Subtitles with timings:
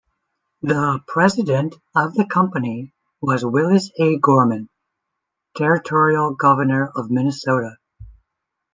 [0.63, 4.17] The president of the company was Willis A.
[4.17, 4.67] Gorman,
[5.55, 7.75] Territorial Governor of Minnesota.